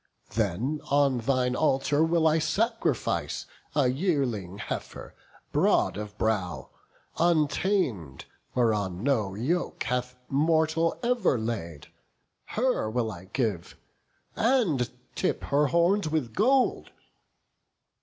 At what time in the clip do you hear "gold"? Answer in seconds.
16.33-16.89